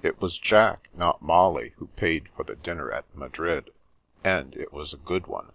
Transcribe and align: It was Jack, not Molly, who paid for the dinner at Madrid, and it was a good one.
It 0.00 0.20
was 0.20 0.38
Jack, 0.38 0.90
not 0.94 1.22
Molly, 1.22 1.70
who 1.78 1.88
paid 1.96 2.28
for 2.36 2.44
the 2.44 2.54
dinner 2.54 2.92
at 2.92 3.12
Madrid, 3.16 3.70
and 4.22 4.54
it 4.54 4.72
was 4.72 4.92
a 4.94 4.96
good 4.96 5.26
one. 5.26 5.50